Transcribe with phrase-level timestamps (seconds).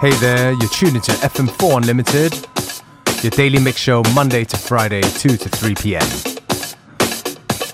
[0.00, 2.32] Hey there, you're tuned into FM4 Unlimited,
[3.22, 6.00] your daily mix show Monday to Friday, 2 to 3 p.m.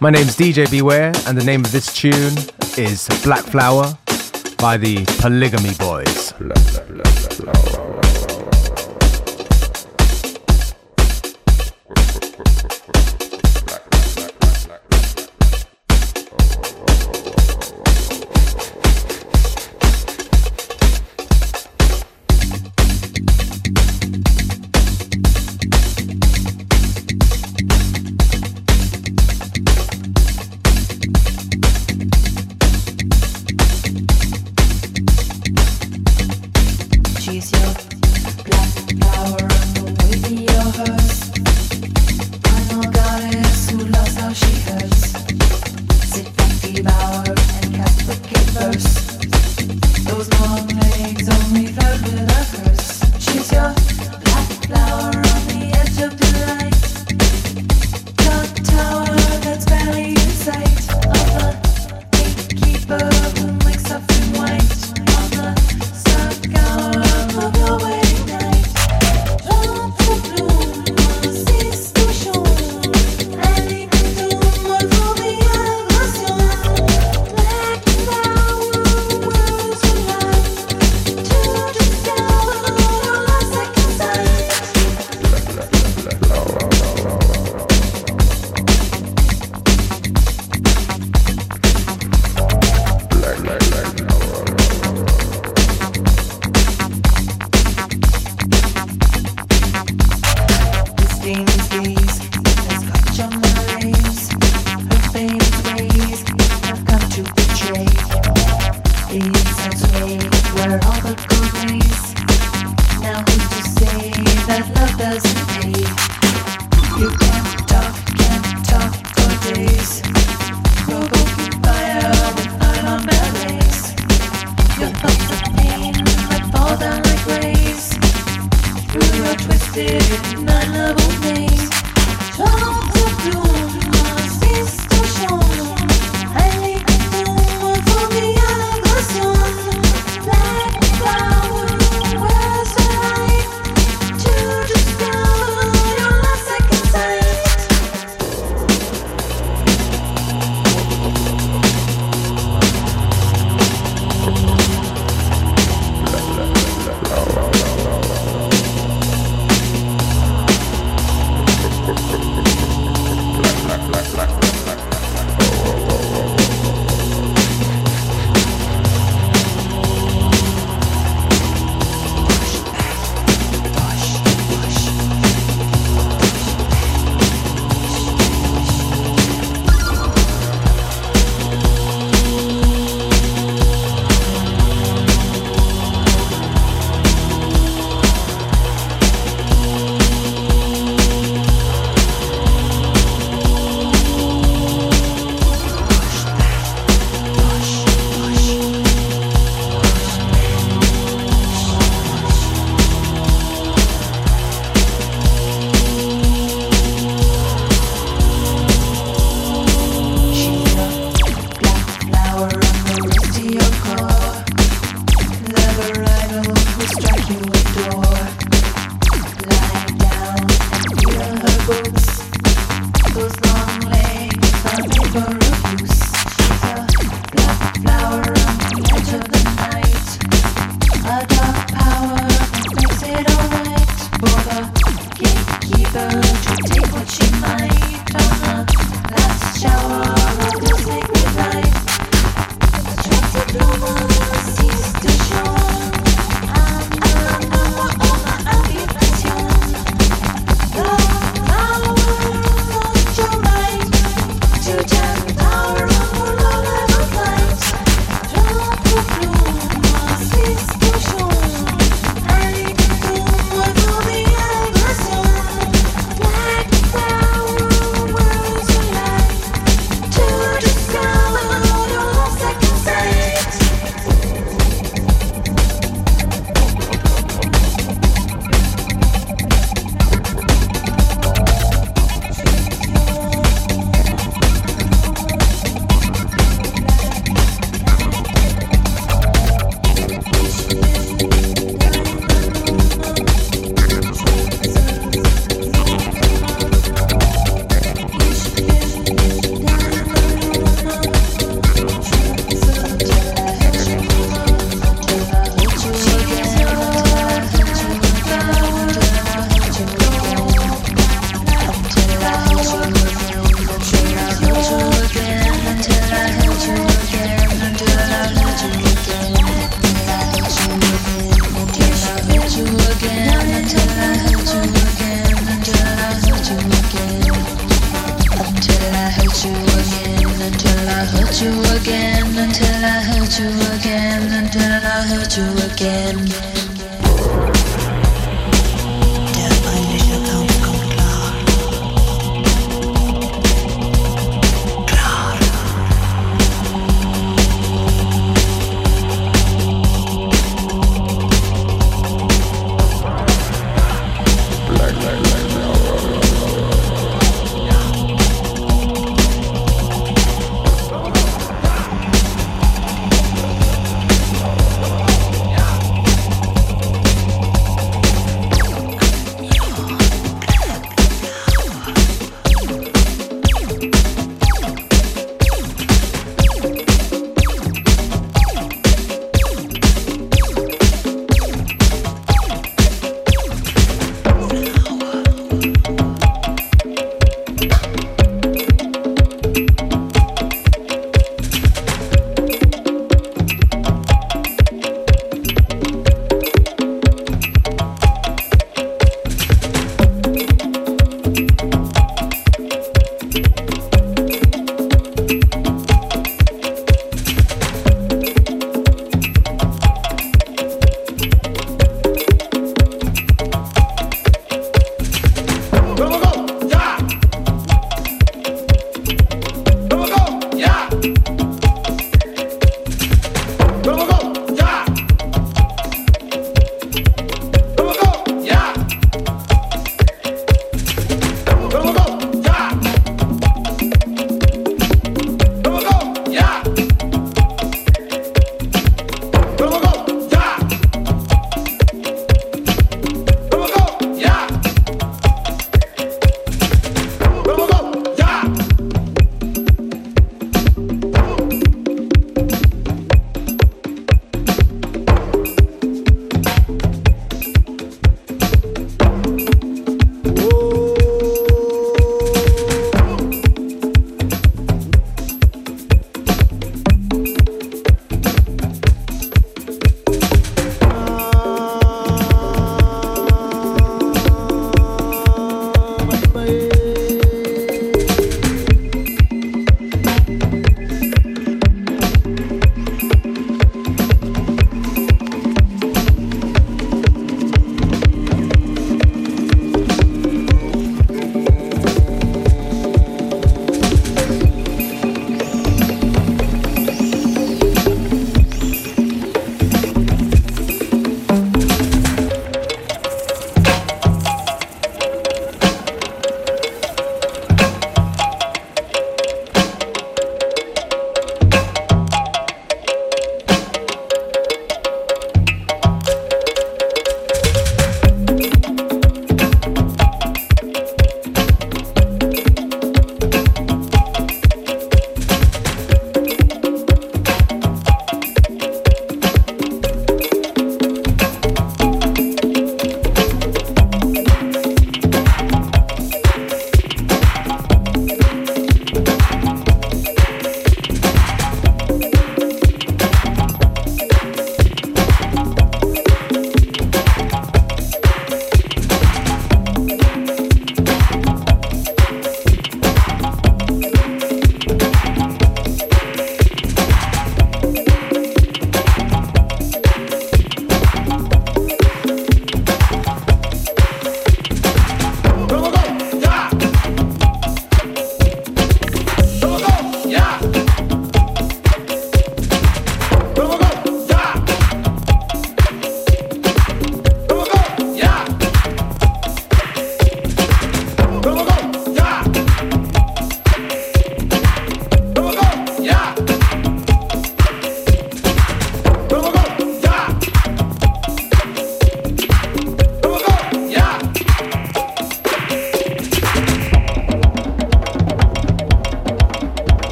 [0.00, 2.36] My name's DJ Beware, and the name of this tune
[2.76, 3.96] is Black Flower
[4.58, 6.32] by the Polygamy Boys.
[6.32, 7.77] Black, black,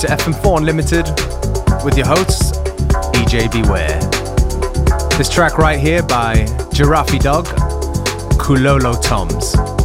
[0.00, 1.06] Into FM4 Unlimited
[1.84, 2.52] with your hosts,
[3.10, 3.98] DJ Beware.
[5.18, 7.46] This track right here by Giraffe Dog,
[8.38, 9.77] Kulolo Toms.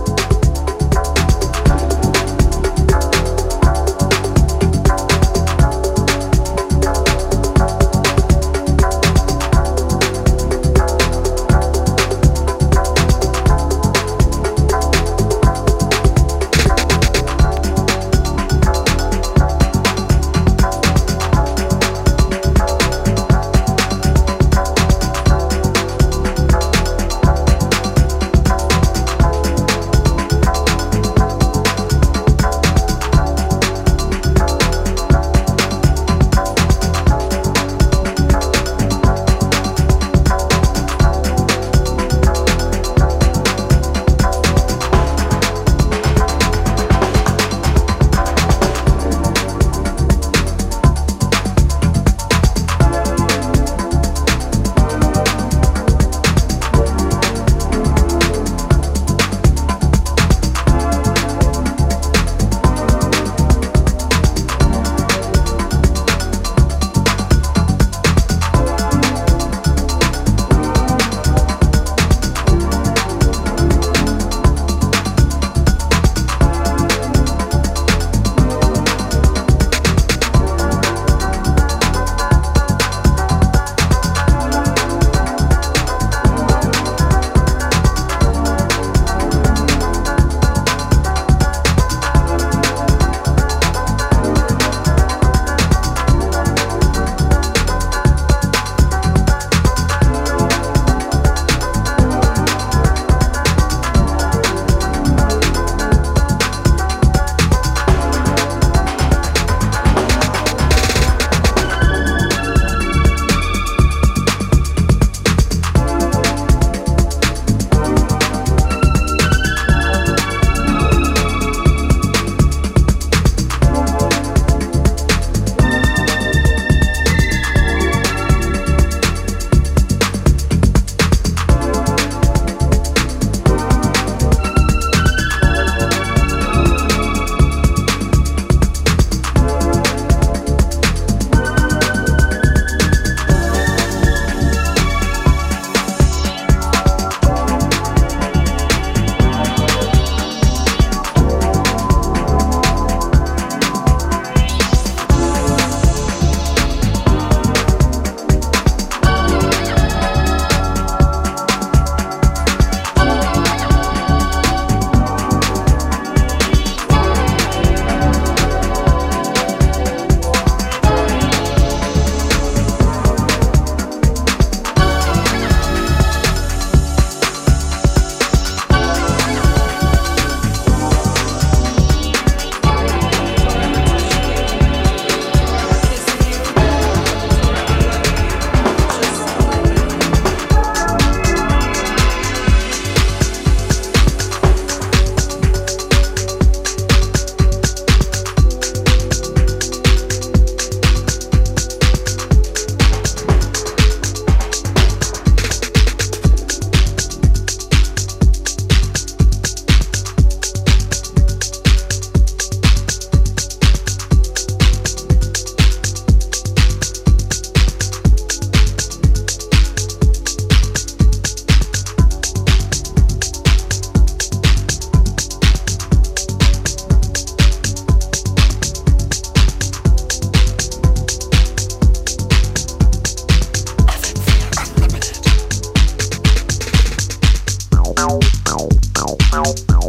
[239.44, 239.83] Wow.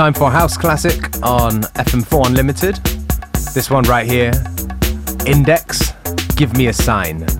[0.00, 2.76] Time for House Classic on FM4 Unlimited.
[3.52, 4.32] This one right here
[5.26, 5.92] Index,
[6.36, 7.39] Give Me a Sign.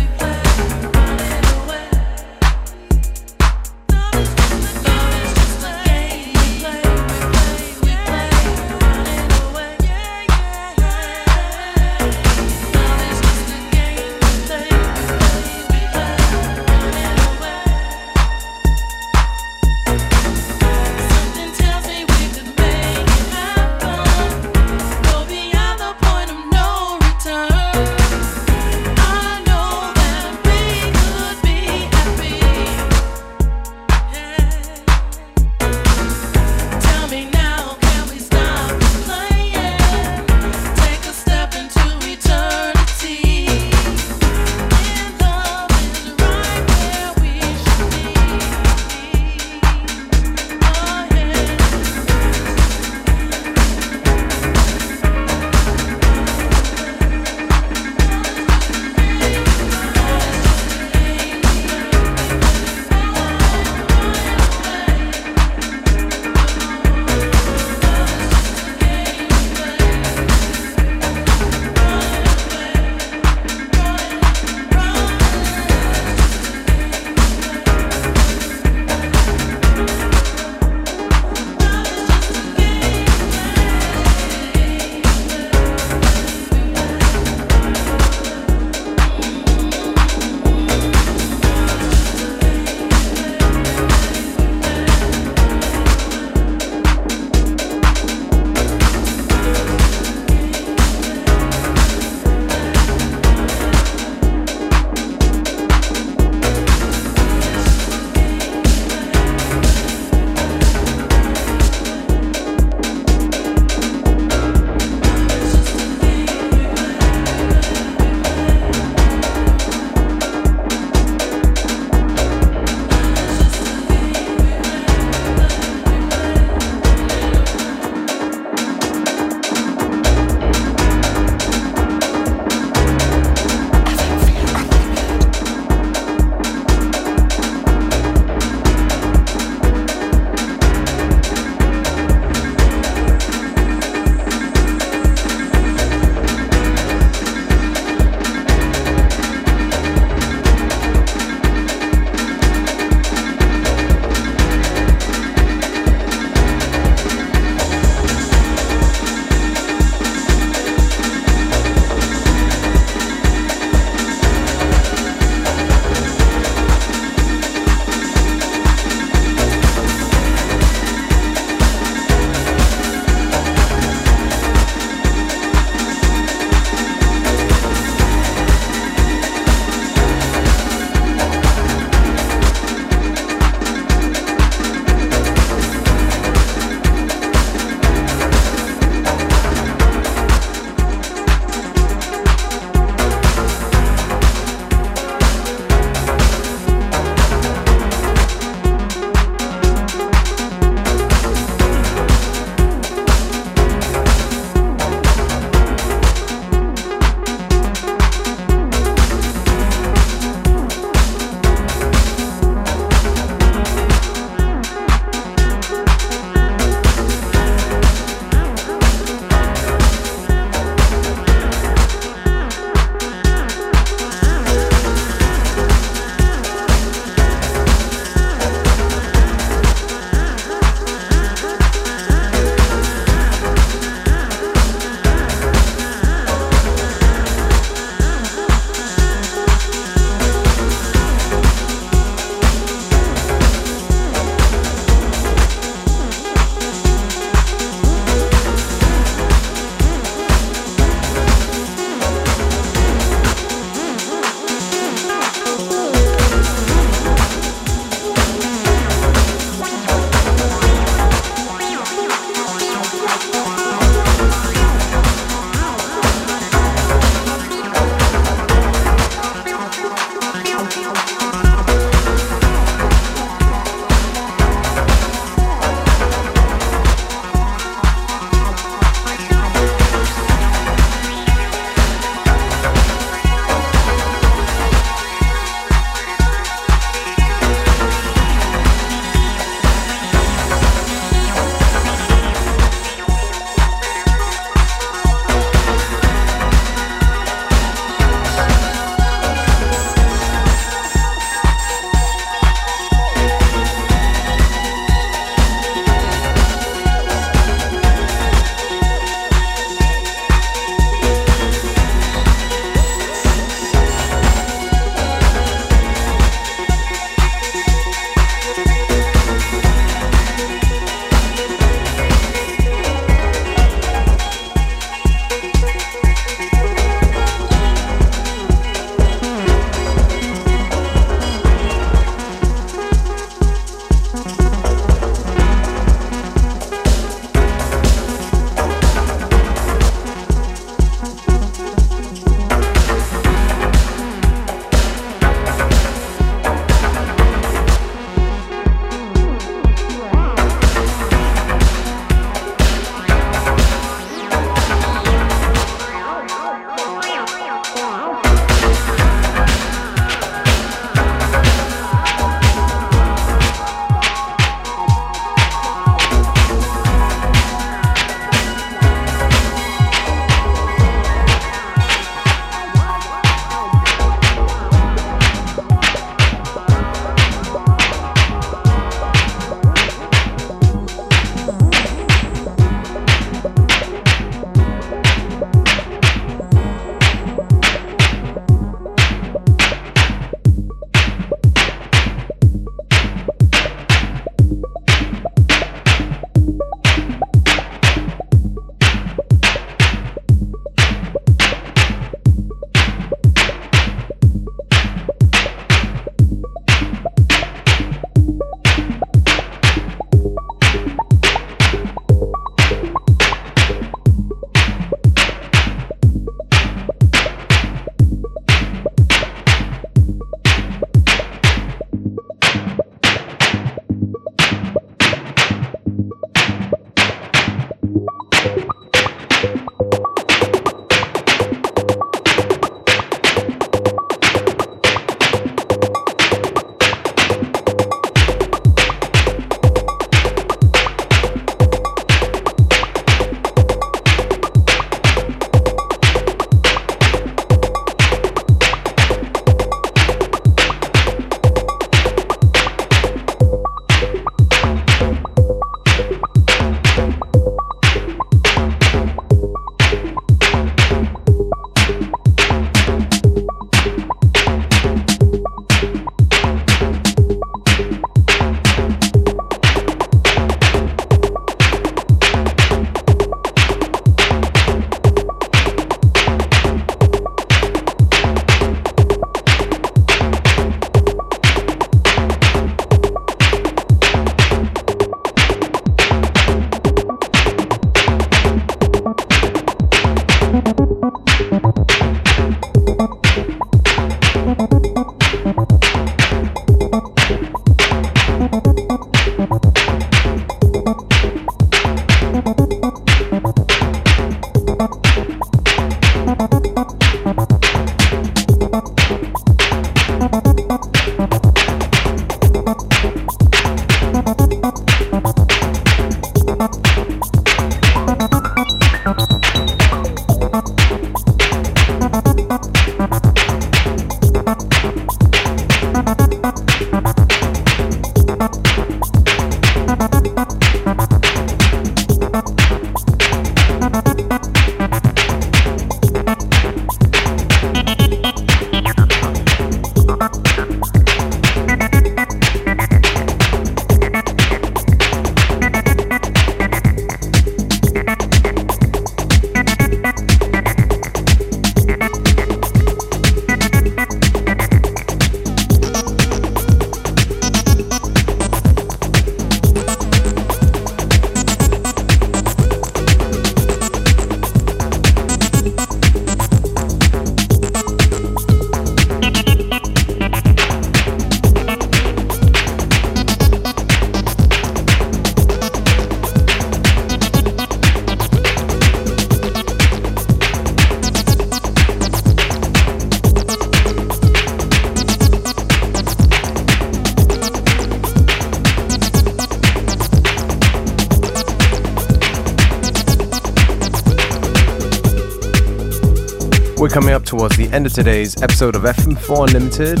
[597.78, 600.00] End of today's episode of FM4 Unlimited.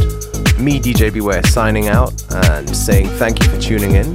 [0.58, 4.06] Me, DJ Beware, signing out and saying thank you for tuning in.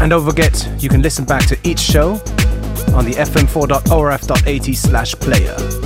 [0.00, 2.14] And don't forget, you can listen back to each show
[2.92, 5.81] on the fm4.orf.at slash player.